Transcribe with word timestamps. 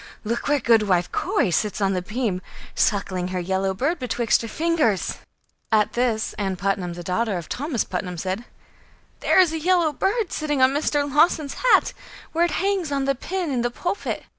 look, 0.23 0.47
where 0.47 0.59
Goodwife 0.59 1.11
Corey 1.11 1.51
sits 1.51 1.79
on 1.79 1.93
the 1.93 2.01
beam, 2.01 2.41
suckling 2.73 3.27
her 3.27 3.39
yellow 3.39 3.71
bird 3.75 3.99
betwixt 3.99 4.41
her 4.41 4.47
fingers!" 4.47 5.19
At 5.71 5.93
this, 5.93 6.33
Ann 6.39 6.55
Putnam, 6.55 6.93
the 6.93 7.03
daughter 7.03 7.37
of 7.37 7.47
Thomas 7.47 7.83
Putnam, 7.83 8.17
said: 8.17 8.45
"There 9.19 9.39
is 9.39 9.53
a 9.53 9.59
yellow 9.59 9.93
bird 9.93 10.31
sitting 10.31 10.59
on 10.59 10.71
Mr. 10.73 11.07
Lawson's 11.07 11.53
hat, 11.69 11.93
where 12.31 12.45
it 12.45 12.49
hangs 12.65 12.91
on 12.91 13.05
the 13.05 13.13
pin 13.13 13.51
in 13.51 13.61
the 13.61 13.69
pulpit." 13.69 14.23